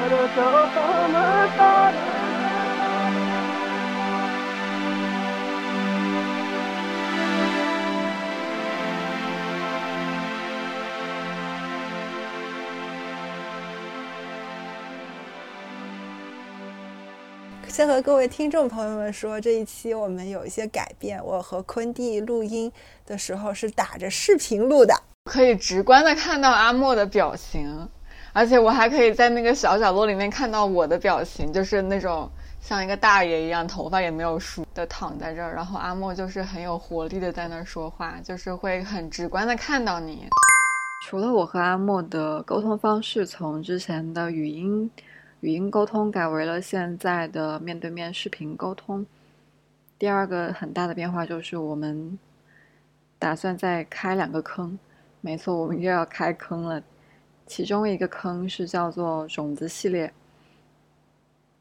[17.68, 21.24] 先和各位听众朋友们说，这一期我们有一些改变。
[21.24, 22.70] 我和昆蒂录音
[23.06, 24.94] 的时候是打着视频录的，
[25.24, 27.88] 可以直观的看到阿莫的表情，
[28.32, 32.30] 而且我还可以在那个小角落里面看到我的表情，就是那种
[32.60, 40.28] 像一个大爷一样，头发也没有梳的躺在这儿，然后阿莫就是很有活力的在那儿说话，就是会很直观的看到你。
[41.06, 44.90] 除了我和阿莫的沟通方式从之前的语音。
[45.40, 49.06] 语音沟通改为了现在的面对面视频沟通。
[49.98, 52.18] 第二个很大的变化就是我们
[53.18, 54.78] 打算再开两个坑，
[55.22, 56.82] 没错，我们又要开坑了。
[57.50, 60.12] 其中一个坑是叫做种子系列，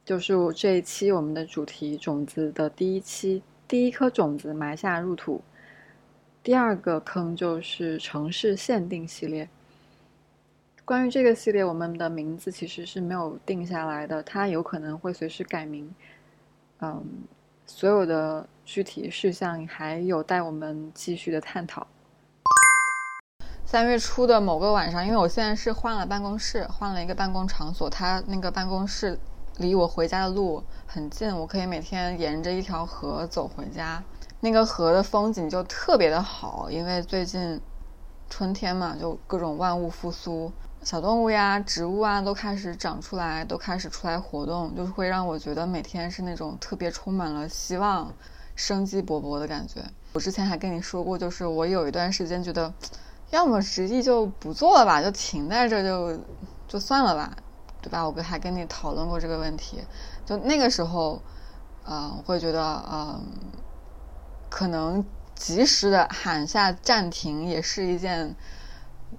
[0.06, 5.42] 就是这一期我们的主题种子的第一期，第一颗种子埋下入土。
[6.44, 9.50] 第二个坑就是城市限定系列。
[10.86, 15.92] 关于这个系列，我们的名字其实是没有定下来的，它有可能会随时改名。
[16.82, 17.04] 嗯，
[17.66, 21.88] 所有的具体事项还有待我们继续的探讨。
[23.72, 29.20] 三月初的某个晚上，因为我现在是换了办公室，换了一个办公场所，它那个办公室
[29.58, 34.04] 离我回家的路很近，我可以每天沿着一条河走回家。
[34.40, 37.62] 那个河的风景就特别的好，因为最近
[38.28, 40.52] 春天嘛，就各种万物复苏。
[40.82, 48.12] 小动物呀、植物啊都开始长出来，都开始出来活动，就是会让我觉得每天是那种特别充满了希望、
[48.56, 49.80] 生机勃勃的感觉。
[50.14, 52.74] 我之前还跟你说过，就是我有一段时间觉得，
[53.32, 56.20] 要么执意就不做了吧，就停在这就
[56.68, 57.36] 就算了吧，
[57.82, 58.08] 对吧？
[58.08, 59.84] 我还跟你讨论过这个问题。
[60.26, 61.22] 就那个时候，
[61.84, 63.22] 呃，我会觉得，嗯，
[64.50, 65.04] 可能
[65.36, 68.36] 及时的喊下暂停也是一件。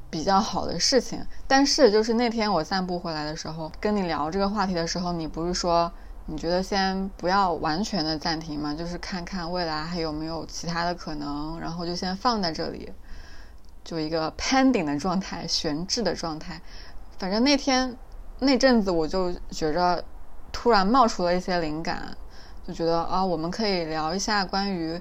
[0.08, 5.90] 比较好的事情，但是就是那天我散步回来的时候，跟你聊这个话题的时候，你不是说
[6.26, 8.72] 你觉得先不要完全的暂停吗？
[8.72, 12.92] 就是看看未来还有没有其他的可能，然后就先放在这里，
[13.90, 16.60] 就一个 pending 的状态，悬置的状态。
[17.18, 17.96] 反正那天
[18.38, 20.04] 那阵子我就觉着
[20.52, 22.16] 突然冒出了一些灵感，
[22.64, 25.00] 就觉得啊，我们可以聊一下关于。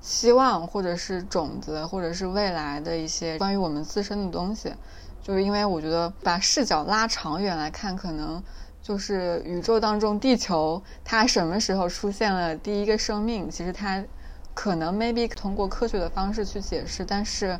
[0.00, 4.74] 希望，或者是种子，或者是未来的一些关于我们自身的东西，
[5.22, 8.42] 就是因为我觉得把视角拉长远来看，可能
[8.82, 13.48] 就是宇宙当中地球它什么时候出现了第一个生命？
[13.48, 14.04] 其实它
[14.52, 17.58] 可能 maybe 通过科学的方式去解释，但是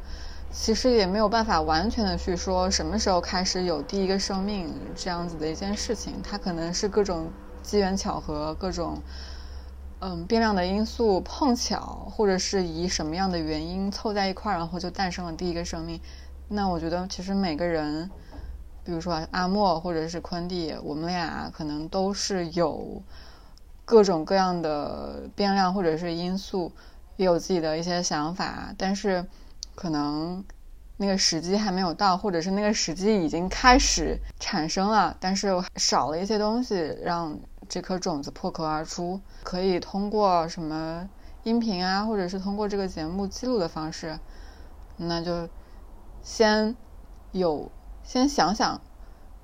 [0.56, 6.22] 其实也没有办法完全的去说什么时候开始有第一个生命这样子的一件事情。
[6.22, 7.28] 它可能是各种
[7.60, 9.03] 机缘巧合，各种。
[10.00, 15.98] 嗯，变量的因素碰巧，或者是以什么样的原因凑在一块儿，然后就诞生了第一个生命。
[16.48, 18.10] 那我觉得，其实每个人，
[18.84, 23.03] 比如说阿莫或者是昆蒂，我们俩可能都是有
[23.86, 26.71] 各种各样的变量或者是因素，
[27.16, 29.25] 也有自己的一些想法，但是
[29.74, 30.44] 可能
[30.96, 37.38] 那个时机还没有到，或者是那个时机已经开始产生了，但是少了一些东西让。
[37.66, 41.08] 这颗种子破壳而出，可以通过什么
[41.44, 44.18] 音频啊，或者是通过这个节目记录的方式，
[44.98, 45.48] 那就
[46.22, 46.76] 先
[47.32, 48.78] 有先想想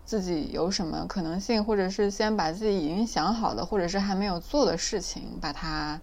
[0.05, 5.99] 自己有什么可能性，或者是先把自己已经想好的，或者是还没有做的事情，把它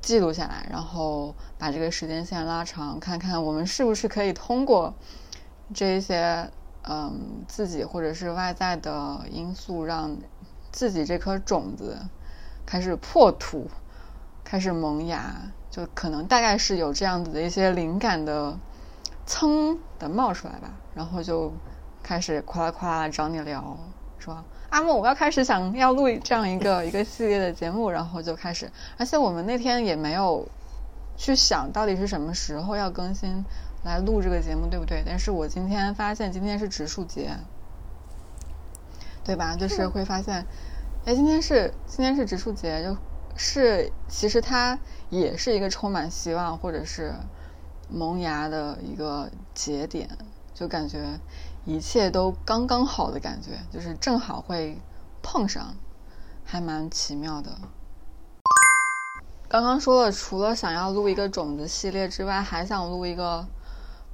[0.00, 4.94] 记录下来，然后把这个时间线拉长，看看我们是不是可以通过
[5.74, 6.50] 这一些
[6.82, 10.16] 嗯自己或者是外在的因素让。
[10.70, 11.96] 自己这颗种子
[12.66, 13.68] 开始破土，
[14.44, 15.34] 开始萌芽，
[15.70, 18.56] 就可能大概是有这样子的一些灵感的
[19.26, 21.50] 噌的冒出来吧，然后就
[22.02, 23.78] 开始夸啦夸啦找你聊，
[24.18, 30.48] 说阿莫，我要开始想要录这样一个 一个系列的节目，然后就开始，而且我们那天也没有
[31.16, 33.44] 去想到底是什么时候要更新
[33.84, 35.02] 来录这个节目，对不对？
[35.06, 37.30] 但是我今天发现今天是植树节。
[39.24, 39.54] 对吧？
[39.54, 40.46] 就是会发现，
[41.04, 42.96] 哎，今天是今天是植树节，就
[43.36, 44.78] 是其实它
[45.10, 47.12] 也是一个充满希望或者是
[47.90, 50.08] 萌芽的一个节点，
[50.54, 51.20] 就感觉
[51.68, 54.80] 一切都刚刚好的感觉，就是正好会
[55.20, 55.76] 碰上，
[56.42, 57.50] 还蛮奇妙的。
[59.46, 63.46] 刚刚说了，除了想要录一个种子系列之外，还想录一个，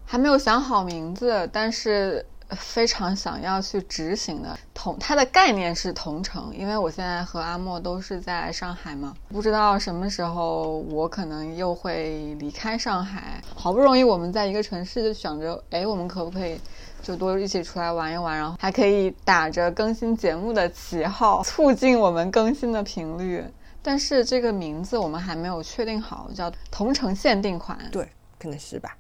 [0.05, 4.59] 还没有想好名字，但是非常想要去执行的。
[4.73, 13.41] 同它的概念是同城，因为我现在和阿莫都是在上海嘛，不知道什么时候我可能又会离开上海。
[13.55, 16.61] 好不容易我们在一个城市，就想着，哎，我们可不可以
[17.05, 23.45] 就多一起出来玩一玩，然后还可以打着更新节目的旗号，促进我们更新的频率。
[23.81, 27.79] 但是这个名字我们还没有确定好，叫同城限定款。
[27.93, 28.09] 对，
[28.41, 28.97] 可能是吧，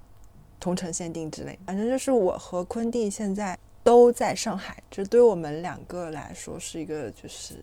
[0.61, 1.59] 同城限定之类。
[1.67, 3.59] 反正就是我和昆弟现在。
[3.85, 7.55] 都在上海，这对我们两个来说是一个就是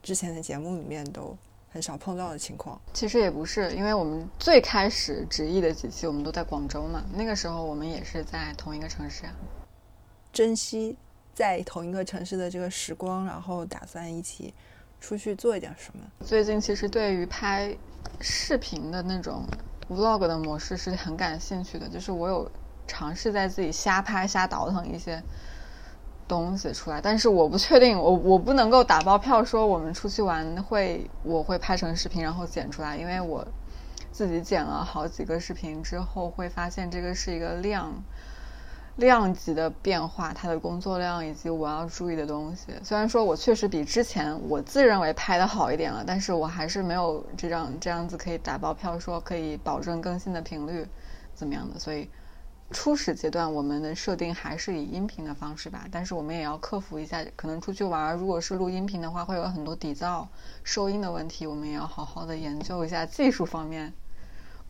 [0.00, 1.36] 之前的节目里面都
[1.72, 2.80] 很少碰到的情况。
[2.94, 9.34] 其实也不是，因为我们最开始直译的几期我们都在广州嘛，那个时候我们也是在同一个城市啊。
[10.36, 10.94] 珍惜
[11.32, 14.52] 在同一个城市的这个时光，然后打算一起
[15.00, 16.04] 出去做一点什么。
[16.20, 17.74] 最近其实对于拍
[18.20, 19.46] 视频的那种
[19.88, 22.50] vlog 的模式是很感兴趣的，就是我有
[22.86, 25.22] 尝试在自己瞎拍瞎倒腾一些。
[26.28, 33.46] 东西出来，但是我不确定，我我不能够打包票说我们出去玩会我会拍成视频然后剪出来，因为我
[34.10, 37.94] 自己剪了好几个视频之后会发现这个是一个量
[38.96, 42.72] 量级的变化，它的工作量以及我要注意的东西。
[42.82, 50.86] 虽然说我确实比之前我自认为拍的好一点了，但是我还是没有这样这样子可以打包票说可以保证更新的频率
[51.34, 52.08] 怎么样的，所以。
[52.72, 60.26] 初始阶段，我们的设定还是以音频的方式吧，但是我们也要克服一下，可能出去玩，如果是录音频的话，会有很多底噪、
[60.64, 63.92] 收音的问题，我们也要好好的研究一下技术方面，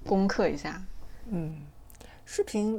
[0.07, 0.83] 攻克一下。
[1.31, 1.57] 嗯，
[2.27, 2.79] 视频，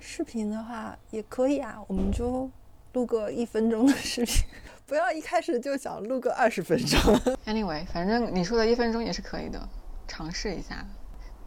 [0.00, 2.50] 视频的话也可以啊，我们就
[2.94, 4.34] 录个一分钟的视频，
[4.86, 6.98] 不要一开始就想录个二十分钟。
[7.46, 9.68] Anyway，反正你说的一分钟也是可以的，
[10.08, 10.84] 尝试一下。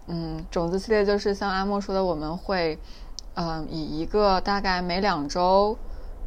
[0.07, 2.77] 嗯，种子系列就是像阿莫说的，我们会，
[3.35, 5.77] 嗯，以一个大概每两周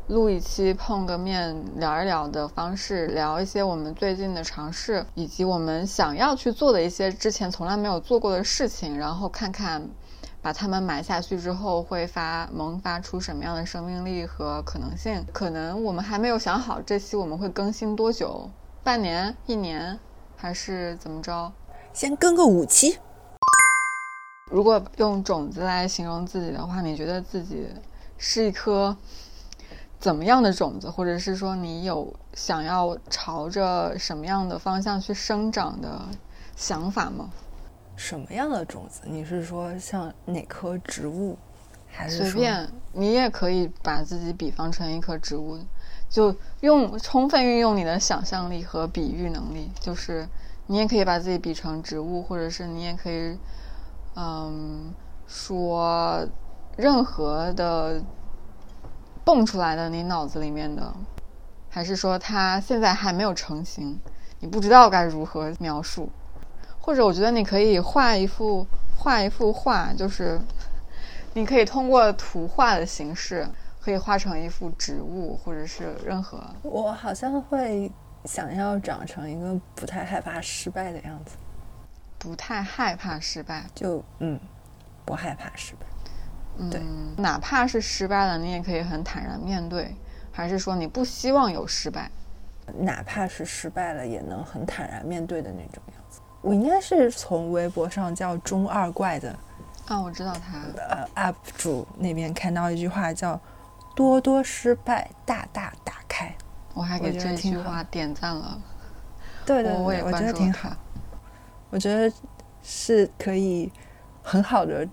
[0.09, 9.87] 录一期碰个面聊一聊的方式，聊一些我们最近的尝试，以及我们想要去做的一些之前从来没有做过的事情，然后看看
[10.47, 15.27] 把它们埋下去之后会发萌发出什么样的生命力和可能性。
[15.33, 18.49] 可能我们还没有想好这期我们会更新多久，
[18.85, 19.99] 半年、一年，
[20.37, 21.53] 还是怎么着？
[21.93, 22.97] 先更个五期。
[24.49, 27.67] 如果用种子来形容自己的话，你觉得自己
[28.17, 28.97] 是一颗
[29.99, 36.03] 怎么样的种子，或者是说你有想要朝着什么样的方向去生长的
[36.55, 37.31] 想法吗？
[37.97, 39.03] 什么样的种子？
[39.05, 41.37] 你是说像哪棵植物，
[41.89, 42.69] 还是随便？
[42.93, 45.59] 你也可以把自己比方成一棵植物，
[46.09, 50.29] 就用充分运用你的想象力和比喻能力，就是
[50.67, 53.39] 你也可以把自己比成植物，或者是你也可以。
[54.19, 54.95] 嗯，
[55.27, 56.27] 说
[56.75, 58.03] 任何的
[59.23, 60.91] 蹦出来的你脑子里面的，
[61.69, 64.01] 还是说它现在还没有成型，
[64.41, 66.09] 你不知道该如何描述，
[66.87, 68.65] 或者我觉得你可以画一幅
[68.97, 70.41] 画一幅画，就是
[71.35, 73.45] 你可以通过图画的形式，
[73.81, 76.41] 可以画成一幅植物，或者是任何。
[76.63, 77.91] 我好像会
[78.25, 81.37] 想要长成一个不太害怕失败的样子。
[82.21, 84.39] 不太害怕失败，就嗯，
[85.05, 85.87] 不害怕失败。
[86.71, 86.81] 对，
[87.17, 89.93] 哪怕是失败了，你也可以很坦然面对。
[90.31, 92.09] 还是说你不希望有失败？
[92.79, 96.06] 哪怕是失败了，也能很坦然面对的那种样子。
[96.47, 99.37] 我应该是从微博上叫中二怪的
[99.89, 103.41] 啊，我知道他呃 UP 主那边看到一句话叫
[103.97, 106.33] “多多失败，大大打开”。
[106.73, 108.61] 我还给这句话点赞了。
[109.45, 110.71] 对对对，我觉得挺好。
[111.71, 112.15] 我觉得
[112.63, 113.73] 是可以
[114.23, 114.87] 很好的，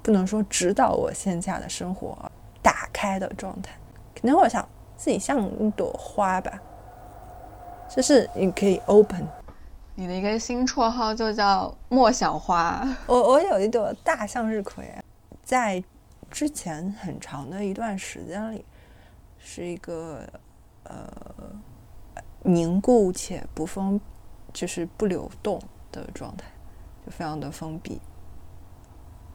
[0.00, 2.16] 不能说指导我线下的生活
[2.62, 3.74] 打开的状态。
[4.18, 6.58] 可能我想自己像一朵花吧，
[7.94, 9.28] 就是你可以 open。
[10.00, 12.88] 你的一个新绰号就叫莫小花。
[13.06, 14.90] 我我有一朵大向日葵，
[15.42, 15.84] 在
[16.30, 18.64] 之前很长的一段时间里，
[19.38, 20.26] 是一个
[20.84, 21.06] 呃
[22.44, 24.00] 凝固且不封，
[24.54, 25.60] 就是不流动。
[25.92, 26.46] 的状态
[27.04, 28.00] 就非常的封闭，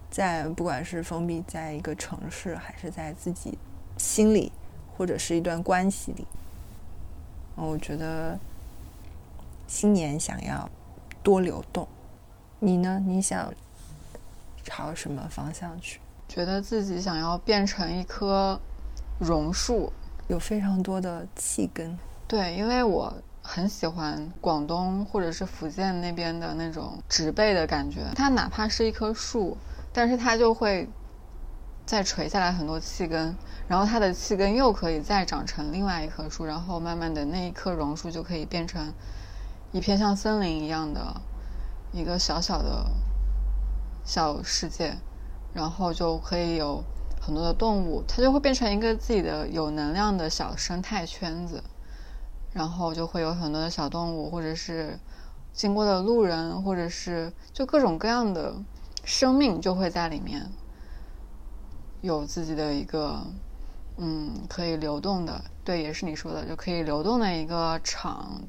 [0.09, 3.59] 在不管是封闭在一个城市，还是在自己
[3.97, 4.53] 心里，
[4.97, 6.25] 或者是一段关系里，
[7.55, 8.39] 我觉得
[9.67, 10.69] 新年想要
[11.23, 11.87] 多流动。
[12.59, 13.01] 你呢？
[13.05, 13.53] 你想
[14.63, 15.99] 朝什么方向去？
[16.27, 18.59] 觉得自己想要变成一棵
[19.19, 19.91] 榕树，
[20.27, 21.97] 有非常多的气根。
[22.27, 23.13] 对，因为我。
[23.47, 29.55] 很喜欢广东或者是福建那边的那种植被的感觉，它哪怕是一棵树，
[29.93, 30.89] 但是它就会
[31.85, 33.35] 再垂下来很多气根，
[33.67, 38.91] 然后它的气根又可以再长成另外一棵树，然后慢慢的那一棵榕树就可以变成
[39.75, 41.21] 一片像森林一样的
[41.91, 42.89] 一个小小的
[44.05, 44.95] 小世界，
[45.53, 46.81] 然后就可以有
[47.19, 51.61] 很多的动物，它就会变成一个自己的有能量的小生态圈子，
[52.53, 54.97] 然后就会有很多的小动物，或者是
[55.51, 58.55] 经过的路人，或者是就各种各样的
[59.03, 60.49] 生命就会在里面
[61.99, 63.21] 有自己的一个
[63.97, 68.41] 嗯可以流动的，对，也是你说的就可以流动的一个场，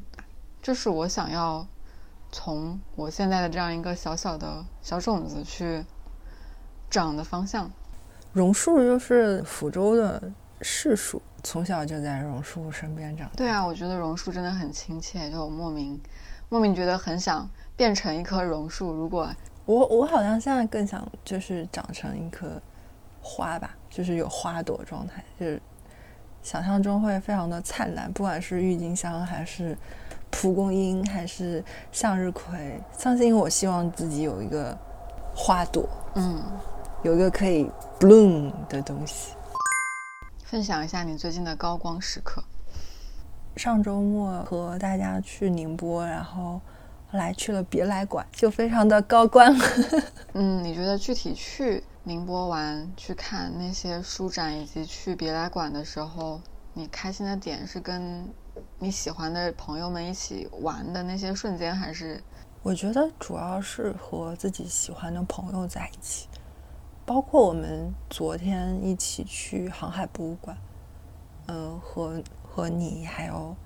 [0.67, 1.65] 这是我想要
[2.33, 5.85] 从我现在的这样一个小小的小种子去
[6.91, 7.71] 长的方向。
[8.33, 10.21] 榕树就是福州的
[10.63, 13.35] 市树，从小就在榕树身边长大。
[13.37, 16.01] 对啊，我觉得榕树真的很亲切，就莫名
[16.49, 18.93] 莫名觉得很想变成一棵榕树。
[18.93, 19.31] 如果
[19.67, 22.61] 我我好像现在更想就是长成一棵
[23.21, 25.63] 花吧，就是有花朵状态，就是
[26.43, 29.79] 想象中会非常的灿烂，不管是郁金香还是
[30.39, 34.77] 蒲公英还是向日葵，相信我希望自己有一个
[35.35, 36.43] 花朵，嗯，
[37.03, 39.33] 有一个可以 bloom 的东西。
[40.45, 42.45] 分享一下你最近的高光时刻。
[43.57, 46.61] 上周末和大家去宁波，然后
[47.11, 49.57] 后来去了别来馆，就非常的高光。
[50.35, 56.43] 嗯，你觉得具体去宁波玩、去看那些书展，以及去别来馆的时候，
[56.75, 58.29] 你开心的点是跟
[58.79, 62.23] 你喜欢的朋友们一起玩的那些瞬间，还是？
[62.63, 66.29] 我觉得主要是和自己喜欢的朋友在一起，
[67.05, 70.57] 包括我们昨天一起去航海博物馆，
[71.47, 73.57] 嗯，和和你还有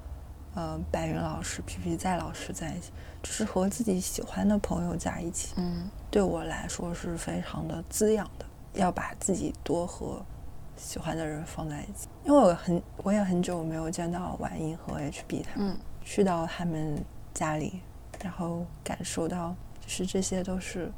[0.55, 8.47] 呃白云老师、皮皮在老师在一起，就是和自己喜欢的朋友在一起，嗯对我来说是非常的滋养的。
[8.75, 10.25] 要把自己多和
[10.77, 17.81] 喜欢的人放在一起，因为我很我也很久没有见到婉莹和 HB 他们，嗯去到他们家里，
[18.23, 20.91] 然后感受到，就是这些都是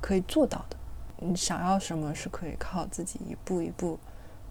[0.00, 0.76] 可以做到的。
[1.20, 3.98] 你想要什么是可以靠自己一步一步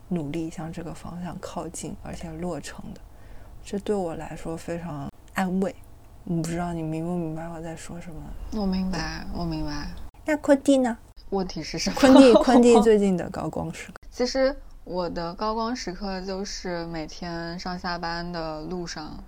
[0.10, 3.02] 努力向这个方向靠近，而且落成的。
[3.64, 5.76] 这对我来说非常安慰。
[6.26, 8.22] 我不知道你明不明白我在说什么？
[8.60, 9.88] 我明白，我明白。
[10.26, 10.98] 那昆弟呢？
[11.30, 11.96] 问题是什么？
[12.00, 13.94] 昆弟， 昆弟最近的高光时刻。
[14.10, 14.56] 其实
[14.90, 19.22] 我的高光时刻就是每天上下班的路上，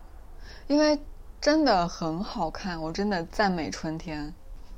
[0.68, 0.98] 因为
[1.42, 4.34] 真的很好看，我真的赞美春天，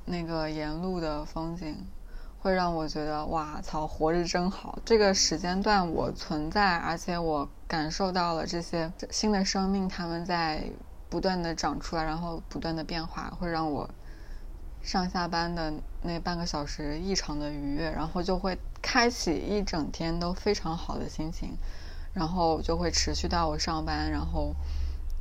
[0.05, 1.85] 那个沿路的风景
[2.39, 4.79] 会让我觉得哇操，活着真好。
[4.83, 10.63] 这个时间段我存在，而且我感受到了这些新的生命，它们在
[11.11, 13.87] 不断的长出来，然后不断的变化，会让我
[14.83, 21.57] 上下班的那半个小时异常的愉悦，然后就会开启一整天都非常好的心情，
[22.13, 24.55] 然后就会持续到我上班，然后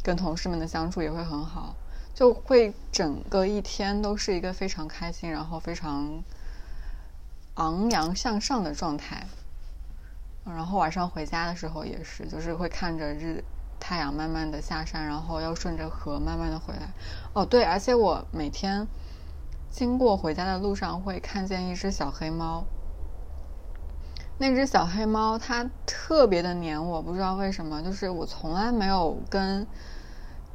[0.03, 1.75] 跟同事们的相处也会很好，
[2.15, 6.23] 就会整个一天都是一个非常开心，然后非常
[7.55, 9.27] 昂扬向上的状态。
[10.47, 13.45] 然后晚上回家的时候也是，就是会看着日
[13.79, 16.89] 太阳慢慢的下山，然后要顺着河慢慢的回来。
[17.35, 18.89] 哦，对，而且我每天
[19.71, 22.65] 经过回家的路上会看见一只小黑猫。
[24.37, 29.67] 那只小黑猫它特别的黏我，不知道为什么，就是我从来没有跟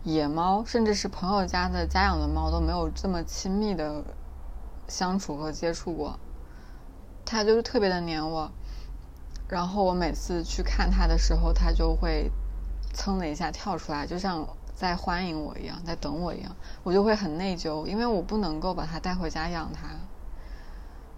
[0.04, 4.04] 野猫，甚至是朋友家的家养的猫都没有这么亲密的
[4.88, 6.20] 相处和接触过。
[7.24, 8.52] 它就是特别的黏我，
[9.48, 12.32] 然后我每次去看它的时候，它就会
[12.94, 19.88] 噌的一下跳出来，就像在欢迎我一样，在等我一样，我就会很内疚，因为我不能够把它带回家养它。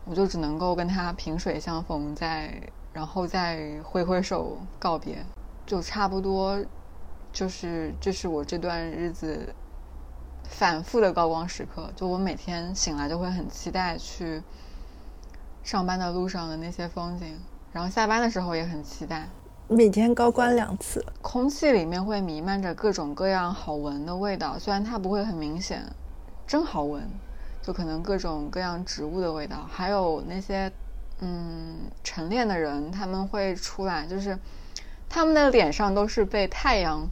[0.05, 2.61] 我就只能够跟他萍水相逢，再
[2.93, 5.25] 然后再挥挥手告别，
[5.65, 6.63] 就差不多，
[7.33, 9.53] 就是这是我这段日子
[10.45, 11.91] 反复的高光时刻。
[11.93, 14.41] 就我每天醒来就会很期待去
[15.61, 17.37] 上班的路上的那些风景，
[17.73, 19.27] 然后下班的时候也很期待。
[19.69, 25.83] 每天高光两次，空气里面会弥漫着各种各样好闻的味道，虽然它不会很明显，
[26.47, 27.03] 真好闻。
[27.62, 30.71] 就可能各种各样植物的味道，还有那些
[31.19, 34.39] 嗯晨练的人，他们会出来，就是
[35.09, 37.05] 他们的脸上都是被太阳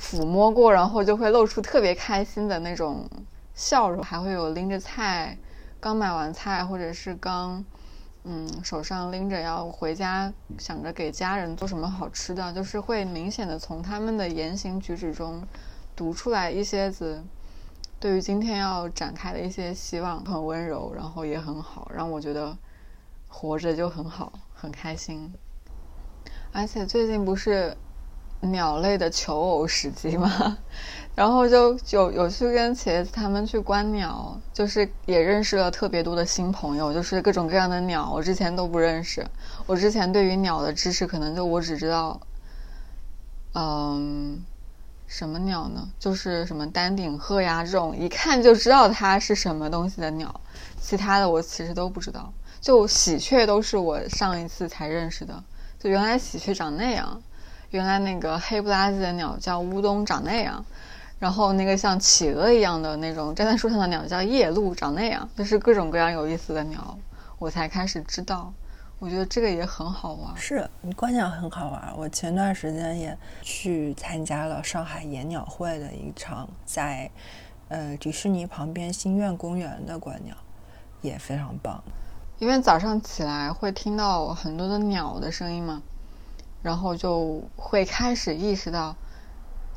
[0.00, 3.06] 抚摸过，然后就会露出特别开心的那种
[3.54, 5.36] 笑容，还会有拎着菜，
[5.78, 7.62] 刚买完菜，或者是刚
[8.28, 15.40] 嗯手上拎着要回家，想着给家人做什么好吃的，就是会明显的从他们的言行举止中
[15.94, 17.22] 读出来一些子。
[18.00, 22.58] 对于今天要展开的一些希望，很温柔，然后也很好，让我觉得
[23.28, 25.32] 活着就很好，很开心。
[26.52, 27.76] 而且最近不是
[28.40, 30.58] 鸟类的求偶时机吗？
[31.16, 39.26] 然后就有有去跟茄子他们去观鸟，就是也认识了特别多的新朋友，就是各种各样的鸟，我之前都不认识。
[39.64, 42.20] 我之前对于鸟的知识，可能就我只知道，
[43.54, 44.44] 嗯，
[45.06, 45.88] 什么鸟呢？
[45.98, 50.38] 就是什么丹顶鹤呀这种，一看就知道它是什么东西的鸟。
[50.78, 52.30] 其他的我其实都不知道。
[52.60, 55.42] 就喜鹊都是我上一次才认识的，
[55.78, 57.22] 就原来喜鹊长那样，
[57.70, 60.62] 原来那个黑不拉几的鸟叫乌冬长那样。
[61.18, 66.98] 然后那个像企鹅一样的那种站在树上的鸟叫夜鹭，长那样，就是各种各样有意思的鸟，
[67.38, 68.52] 我才开始知道。
[68.98, 70.36] 我觉得这个也很好玩。
[70.36, 71.92] 是你观鸟很好玩。
[71.96, 77.10] 我前段时间也去参加了上海野鸟会的一场，在
[77.68, 80.34] 呃迪士尼旁边新苑公园的观鸟，
[81.00, 81.82] 也非常棒。
[82.38, 85.82] 因为早上起来会听到很多的鸟的声音嘛，
[86.62, 88.94] 然后就会开始意识到。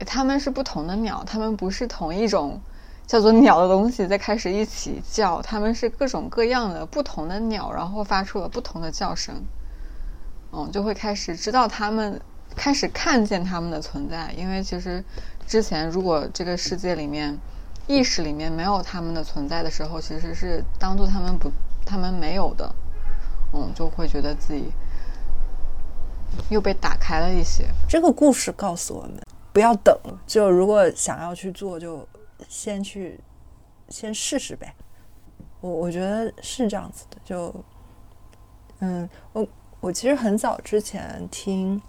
[0.06, 2.60] 它们是不同的鸟，它们不是同一种
[3.06, 9.36] 叫做鸟的东西在开始一起叫，它们是各种各样的不同的鸟，然后发出了不同的叫声。
[10.51, 12.20] 嗯，就会开始知道它们，
[12.56, 14.34] 开始看见它们的存在。
[14.38, 15.03] 因为其实
[15.46, 17.38] 之前如果这个世界里面
[17.88, 21.51] 意识里面没有它们的存在的时候，其实是当做它们不，
[21.86, 22.74] 它们没有的。
[23.53, 24.72] 嗯，就会觉得自己
[26.50, 27.65] 又被打开了一些。
[27.88, 29.20] 这个故事告诉我们。
[29.60, 29.94] 不要等，
[30.25, 32.08] 就如果想要去做，就
[32.48, 33.20] 先去
[33.89, 34.74] 先试试呗。
[35.60, 37.54] 我我觉得是这样子的，就
[38.80, 39.46] 嗯，我
[39.82, 41.82] 我其实很早之前听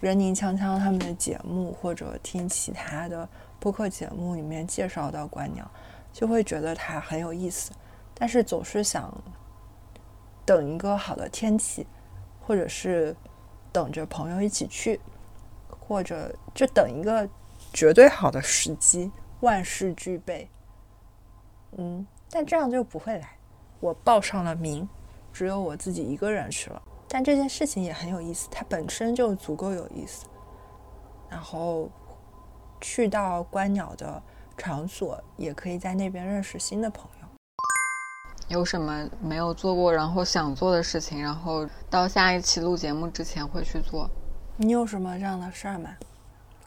[0.00, 3.28] 任宁、锵锵他们的节目，或者听其他的
[3.60, 5.70] 播客节目里面介绍到观鸟，
[6.10, 7.72] 就会觉得它很有意思，
[8.14, 9.12] 但是总是想
[10.46, 11.86] 等一个好的天气，
[12.40, 13.14] 或者是
[13.70, 14.98] 等着朋友一起去。
[15.88, 17.26] 或者就等一个
[17.72, 20.48] 绝对好的时机，万事俱备。
[21.78, 23.38] 嗯，但这样就不会来。
[23.80, 24.86] 我报上了名，
[25.32, 26.82] 只有我自己一个人去了。
[27.08, 30.26] 但这件事情也很有意思，它本身就足够有意思。
[31.30, 31.90] 然后
[32.80, 34.22] 去到观鸟的
[34.58, 37.28] 场所，也可以在那边认识新的朋友。
[38.48, 44.10] 有什么没有做过，然后想做的事情，然后到下一期录节目之前会去做。
[44.60, 45.90] 你有什么这样的事儿吗？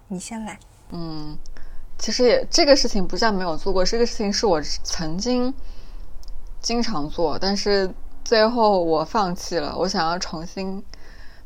[0.08, 0.58] 你先来。
[0.92, 1.38] 嗯，
[1.98, 5.54] 其实也这个事情不叫没有做过，这个事情是我曾经
[6.62, 9.76] 经常做，但是最后我放弃了。
[9.78, 10.82] 我想要重新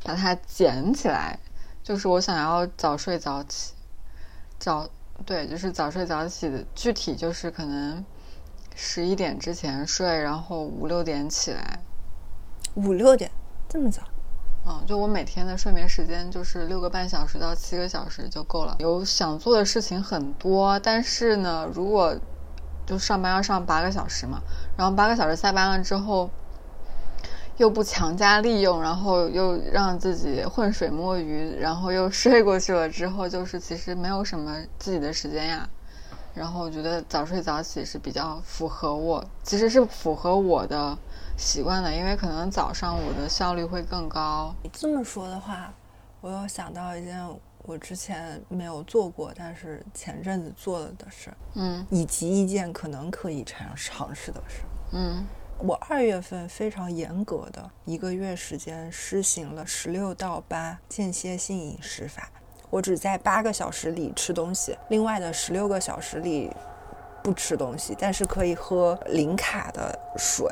[0.04, 1.40] 把它捡起来，
[1.82, 3.74] 就是我想要早睡早起，
[4.60, 4.88] 早
[5.26, 6.64] 对，就是早睡早起的。
[6.76, 8.06] 具体就是可能
[8.76, 11.80] 十一点之前睡，然后五六点起来。
[12.76, 13.32] 五六点
[13.68, 14.04] 这么早？
[14.68, 18.76] 嗯，就我每天的睡眠时间就是六个半小时到七个小时就够了。
[18.80, 22.16] 有想做的事情很多，但是呢，如果
[22.88, 24.42] 就上班要上八个小时嘛，
[24.76, 26.30] 然后八个小时下班了之后，
[27.58, 35.70] 又不强加利用，然后又让自己浑水摸鱼，然后又 睡过去了之后，就是其实没有什么自己的时间呀。
[36.36, 40.98] 然后我觉得早睡早起是比较符合我，其实是符合我的。
[41.38, 44.56] 习惯的，因为可能早上我的效率会更高。
[44.64, 45.74] 你这么说的话，
[46.22, 47.22] 我又想到一件
[47.64, 54.62] 我之前没有做过，但是前阵子做了的事，嗯，以及一件可能可以尝尝试的事，
[54.94, 55.26] 嗯，
[55.58, 62.32] 我二月份非常严格的一个月时间施行了十六到八间歇性饮食法，
[62.76, 66.52] 我只在八个小时里吃东西，另外的十六个小时里
[67.24, 70.46] 不吃东西，但是可以喝零卡的水。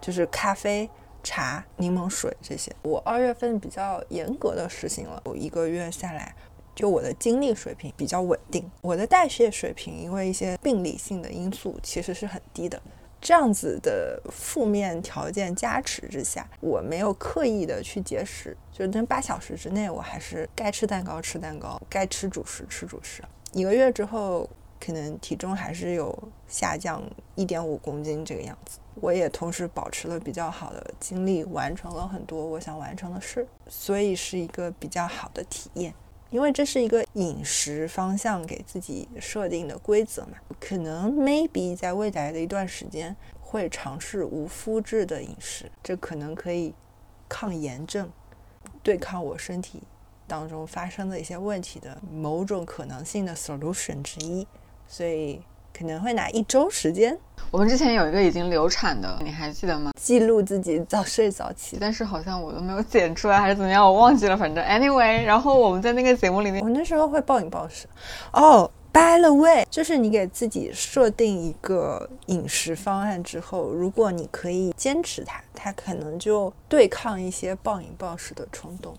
[0.00, 0.88] 就是咖啡、
[1.22, 6.34] 茶、柠檬水这些，我二月份比较严格的实行了，我一个月下来，
[6.74, 12.80] 就我的精力水平比较稳定，我的代谢水平因为一些病理性的因素其实是很低的。
[13.20, 23.22] 这样子的负面条件加持之下，我没有刻意的去节食，就是那八小时之内，我还是该吃蛋糕吃蛋糕，该吃主食吃主食。
[23.52, 24.48] 一个月之后。
[24.80, 27.02] 可能体重还是有下降
[27.34, 35.92] 一点五公斤这个样子，我也同时保持了比较好的精力，完成了很多我想完成的事，所以是一个比较好的体验。
[36.30, 46.74] 因为这是一个饮食方向给自己设定的规则嘛，可能 maybe 在未来的一段时间会尝试无麸质的饮食，这可能可以
[47.28, 48.10] 抗炎症，
[48.82, 49.82] 对抗我身体
[50.26, 54.46] 当中发生的一些问题的某种可能性的 solution 之一。
[54.86, 55.40] 所以
[55.76, 57.16] 可能会拿一周时间
[57.50, 59.92] 我们之前有一个已经流产的，你还记得吗？
[59.98, 61.78] 记录自己早睡早起。
[61.80, 64.36] 但是好像我都没有剪出来，还是怎么样，我忘记了。
[64.36, 67.86] 反正 anyway，然后我们在那个节目里面，我那时候会暴饮暴食。
[68.32, 78.94] 哦、b y the way，就是你给自己设定一个饮食方案之后，如果你可以坚持它，它可能就对抗一些暴饮暴食的冲动。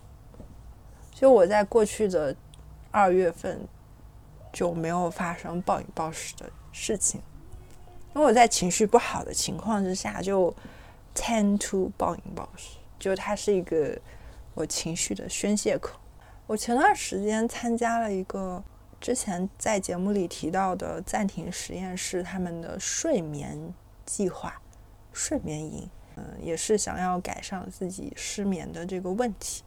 [1.12, 2.34] 就我在过去的
[2.90, 3.60] 二月份
[4.52, 7.20] 就没有发生暴饮暴食的事情，
[8.14, 10.54] 因为我在情绪不好的情况之下就
[11.14, 13.98] tend to 暴饮暴食，就它是一个
[14.54, 15.98] 我情绪的宣泄口。
[16.46, 18.62] 我前段时间参加了一个
[19.00, 23.72] 之前在节目里提到的暂停实验室他们的睡眠
[24.04, 24.60] 计划、
[25.12, 29.62] 睡眠营，嗯，也是想要改善自己失眠的这个问题。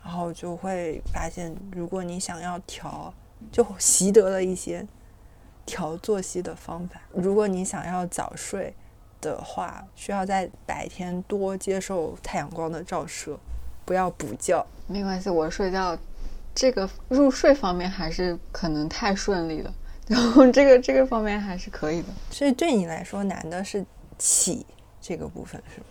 [0.00, 3.12] 然后就会发现，如果你想要调，
[3.52, 4.86] 就习得了一些
[5.68, 6.98] 调作息的方法。
[7.12, 8.74] 如果你想要早睡
[9.20, 13.38] 的话，需要在白天多接受太阳光的照射，
[13.84, 14.66] 不要补觉。
[14.86, 15.96] 没关系，我睡觉
[16.54, 19.72] 这个入睡方面还是可能太顺利了，
[20.06, 22.08] 然后这个这个方面还是可以的。
[22.30, 23.84] 所以对你来说难的是
[24.16, 24.64] 起
[25.00, 25.86] 这个部分，是吗？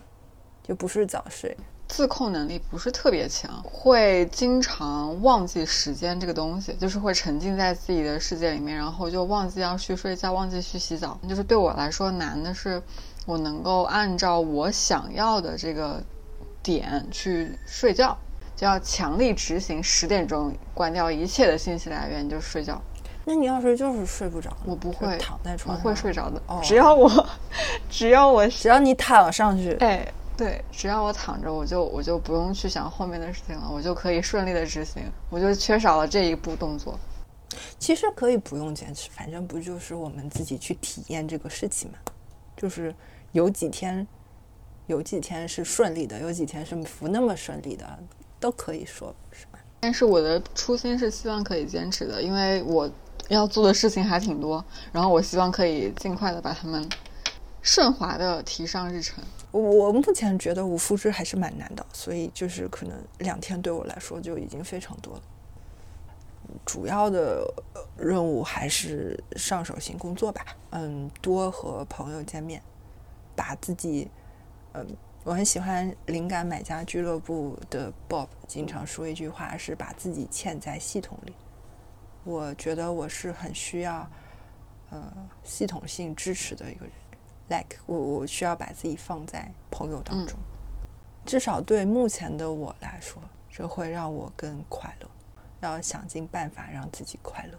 [0.64, 1.56] 就不是早睡。
[1.88, 11.18] 自控能力不是特别强，会经常忘记时间这个东西，就是会沉浸在自己的世界里面，然后就忘记要去睡觉，忘记去洗澡。
[11.28, 12.82] 就是对我来说难的是，
[13.26, 16.04] 我能够按照我想要的这个
[16.62, 18.18] 点去睡觉，
[18.56, 22.82] 就要强力执行十点钟关掉一切的信息来源就睡觉。
[23.30, 27.28] 那你要是就是睡不着，我不会躺在床上，我会睡着的，哦只要我，
[27.90, 35.02] 只要我只要你躺上去，哎，对，只要我躺着，我就我就不用去想后面的事情了，我就可以顺利的执行。
[35.32, 36.98] 我就缺少了这一步动作。
[37.80, 41.98] 其实可以不用坚持，反正不就是我们自己去体验这个事情嘛？
[42.56, 42.94] 就是
[43.32, 44.08] 有几天，
[44.86, 48.00] 有几天是顺利的，有几天是不那么顺利的，
[48.40, 49.58] 都可以说是吧？
[49.80, 52.88] 但是我的初心是希望可以坚持的，因为我
[53.30, 56.88] 要做的事情还挺多，然后我希望可以尽快的把它们
[57.64, 59.24] 顺滑的提上日程。
[59.58, 65.22] 我目前觉得无复制还是蛮难的，所以就是可能两天对我来说就已经非常多了。
[66.66, 67.46] 主要的
[67.98, 72.62] 任务还是上手型工作吧，嗯，多和朋友见面，
[73.36, 74.10] 把自己，
[74.74, 74.88] 嗯，
[75.24, 81.34] 我很喜欢灵感买家俱乐部的 Bob 经常说一句话，是把自己嵌在系统里。
[82.24, 84.10] 我觉得我是很需要，
[84.90, 86.94] 呃，系统性支持的一个人。
[87.50, 90.38] Like 我我需要把自己放在朋友当中，
[91.26, 95.08] 至少对目前的我来说，这会让我更快乐，
[95.62, 97.58] 要想尽办法让自己快乐。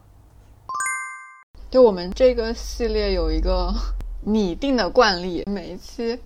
[1.71, 3.75] 就我们这个系列有一个
[4.25, 6.19] 拟定的惯例，每一期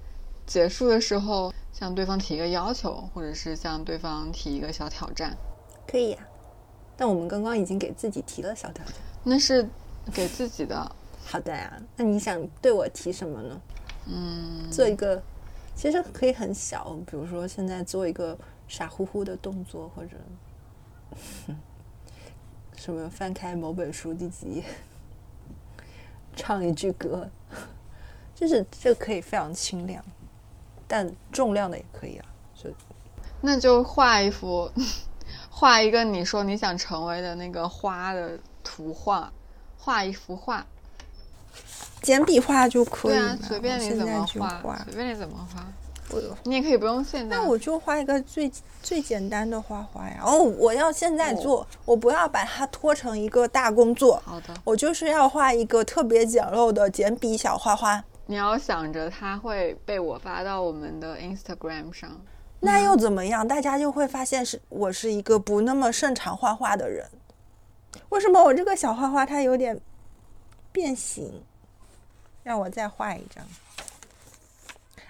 [0.47, 5.37] 结束的时候向对方提一个要求，或者是向对方提一个小挑战。
[5.87, 6.19] 可以呀、
[6.97, 8.95] 但我们刚刚已经给自己提了小挑战。
[9.25, 9.69] 那是
[10.13, 10.91] 给自己的，
[11.25, 13.61] 好的呀，那你想对我提什么呢？
[14.07, 15.23] 嗯，做一个，
[15.75, 18.37] 其实可以很小，比如说现在做一个
[18.69, 20.17] 傻乎乎的动作，或者
[22.77, 24.65] 什么翻开某本书第几页，
[26.35, 27.31] 唱一句歌，
[28.35, 30.05] 就是这可以非常轻量，
[30.89, 32.27] 但重量的也可以啊。
[32.55, 32.71] 就
[33.41, 34.71] 那就画一幅，
[35.49, 39.33] 画一个你说你想成为的那个花的图画，
[39.79, 40.67] 画一幅画。
[42.03, 45.67] 简笔画就可以对啊了，，随便你怎么画，随便你怎么画，
[46.11, 47.37] 我你也可以不用现在。
[47.37, 48.51] 那我就画一个最
[48.83, 50.21] 最简单的画画呀。
[50.25, 54.21] 哦，我要现在做，我不要把它拖成一个大工作。
[54.25, 62.21] 好的，我就是要画一个特别简陋的简笔小花花，你要想着它会被我发到我们的 Instagram 上。
[62.61, 63.47] 那又怎么样？
[63.47, 67.09] 大家就会发现是我是一个不那么擅长画画的人。
[68.09, 69.81] 为什么我这个小花花它有点
[70.71, 71.43] 变形？
[72.43, 73.45] 让我再画一张。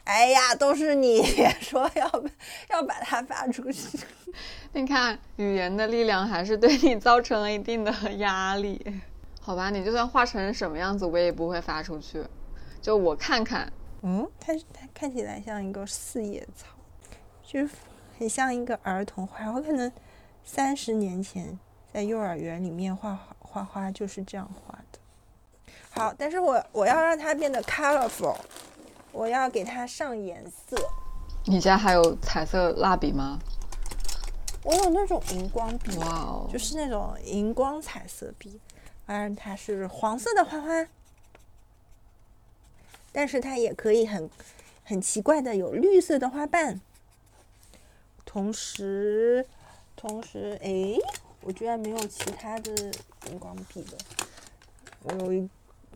[0.05, 1.23] 哎呀，都是你
[1.61, 2.25] 说要
[2.71, 3.99] 要把它发出去。
[4.73, 8.85] 你看，语言的力量还是对你造成了一定的压力。
[9.41, 12.25] 好吧，你就算画成什么样子，我也不会发出去。
[12.81, 16.67] 就我看看，嗯，它它看起来像一个四叶草，
[17.45, 17.75] 就是
[18.19, 19.53] 很像一个儿童画。
[19.53, 19.91] 我可能
[20.43, 21.59] 三十年前
[21.93, 24.99] 在幼儿园里面画画画画就是这样画的。
[25.95, 28.37] 好，但是我我要让它变得 colorful，
[29.13, 30.77] 我要给它上颜色。
[31.45, 33.39] 你家还有彩色蜡笔吗？
[34.65, 38.59] 我有那种荧光笔，哇哦，就是那种荧光彩色笔，
[39.07, 40.87] 当然它是黄色的花花，
[43.13, 44.31] 但是它也可以很
[44.85, 46.81] 很奇怪的有绿色的花瓣。
[48.25, 49.47] 同时，
[49.95, 50.97] 同时，哎，
[51.43, 52.73] 我居然没有其他的
[53.31, 53.99] 荧光笔了。
[55.03, 55.51] 我有一，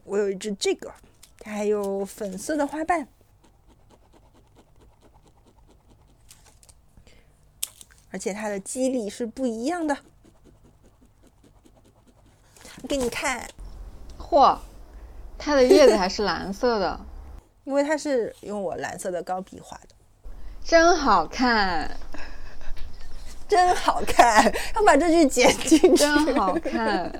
[0.07, 0.95] 我有一只这个，
[1.41, 3.09] 它还有粉色的花瓣，
[8.11, 9.99] 而且它的肌理是不一样的。
[12.89, 13.49] 给你看，
[14.17, 14.57] 嚯，
[15.37, 17.01] 它的叶子还是蓝色的，
[17.65, 19.89] 因为它是用我蓝色的钢笔画的，
[20.63, 21.97] 真好看，
[23.49, 24.45] 真好看。
[24.77, 27.13] 要把这句剪进去，真好看，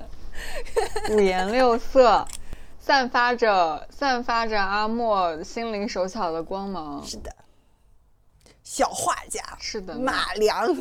[1.09, 2.25] 五颜六色，
[2.87, 7.03] 散发着散发着阿莫心灵手巧的光芒。
[7.05, 7.29] 是的，
[8.63, 10.73] 小画家是的，马良，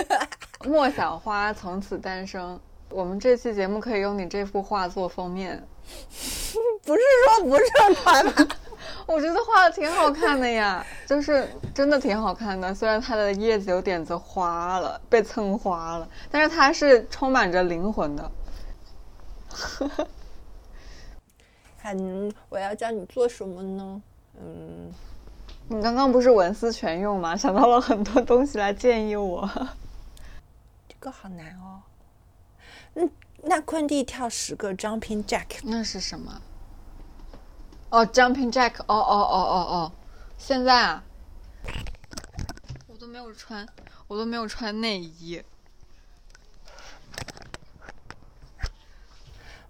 [0.64, 2.58] 莫小花从此诞生。
[2.88, 5.62] 我们这期节目可以用你这幅画做封面，
[6.82, 7.00] 不是
[7.36, 8.32] 说不正常吗？
[9.06, 12.74] 我觉得画的挺好看的呀，就是真的挺好看的。
[12.74, 18.32] 虽然它的叶子有点子花了，被蹭花了，但是它是充满着灵魂的。
[21.86, 24.02] 嗯，我要教你做什么呢？
[24.40, 24.90] 嗯，
[25.68, 27.36] 你刚刚不是文思泉涌吗？
[27.36, 29.48] 想到了很多东西来建议我。
[30.88, 31.82] 这个好难哦。
[32.94, 33.10] 嗯，
[33.42, 36.40] 那昆蒂跳十个 jumping jack，那是什么？
[37.90, 39.92] 哦，jumping jack，哦哦哦哦哦，
[40.38, 41.04] 现在啊，
[42.88, 43.68] 我都没有穿，
[44.08, 45.42] 我都没有穿内衣，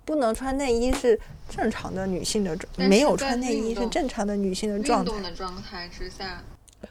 [0.05, 5.11] 不能穿内衣是正常的女性的状，没有穿内衣是正常的女性的状态。
[5.11, 6.43] 运动的状态之下，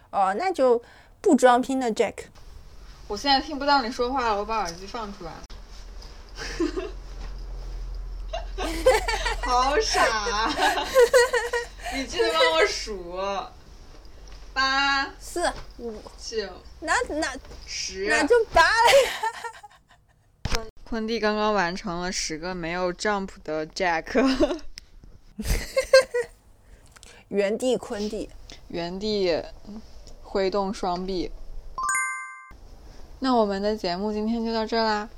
[0.09, 0.81] 哦，那就
[1.21, 2.13] 不 jumping 的 jack。
[3.07, 5.31] 我现在听不到你说话了，我把耳机放出来。
[9.41, 10.49] 好傻！
[11.93, 13.19] 你记得帮我数，
[14.53, 16.47] 八四五九，
[16.79, 17.35] 那那
[17.67, 18.67] 十，那就八了
[19.05, 19.11] 呀。
[20.93, 24.05] 昆弟刚刚完成了十个没有 jump 的 jack，
[27.29, 28.29] 原地昆蒂，
[28.67, 29.41] 原地
[30.21, 31.31] 挥动双臂。
[33.17, 35.09] 那我们的节目今天就到这啦。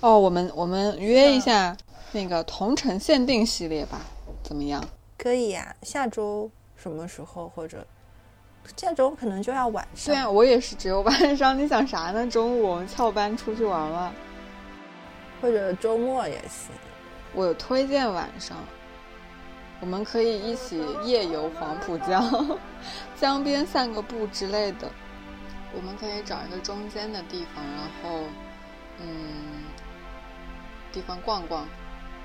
[0.00, 1.74] 哦，我们我们约一下
[2.12, 4.02] 那个同城限定系列吧，
[4.42, 4.86] 怎么样？
[5.16, 7.86] 可以呀，下周什么时候或者
[8.76, 10.14] 下周可能就要晚上。
[10.14, 11.58] 对啊，我也是只有晚上。
[11.58, 12.26] 你想啥呢？
[12.30, 14.12] 中午我们翘班出去玩了，
[15.42, 16.72] 或者周末也行。
[17.34, 18.56] 我推荐晚上，
[19.80, 22.58] 我们可以一起夜游黄浦江，
[23.20, 24.88] 江边散个步之类的。
[25.74, 28.20] 我们可以找一个中间的地方，然后
[29.00, 29.64] 嗯。
[30.92, 31.66] 地方逛逛，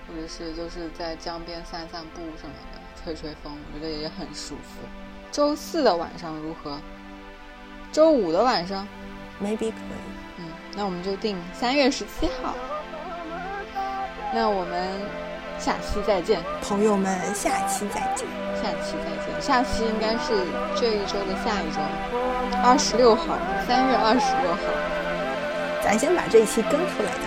[0.06, 4.82] 或者是就是在江边散散步什么的，吹吹风，我觉得也很舒服。
[5.32, 6.78] 周四的晚上如何？
[7.94, 8.86] 周五的晚上
[9.42, 10.10] ，maybe 可以。
[10.40, 12.54] 嗯，那我们就定三月十七号。
[14.34, 15.00] 那我们
[15.58, 19.42] 下期再见，朋友们，下期再见，下期再见。
[19.42, 21.80] 下期应该是这一周的下一周，
[22.64, 23.38] 二十六号，
[23.68, 24.60] 三月二十六号。
[25.84, 27.27] 咱先把这一期更出来的。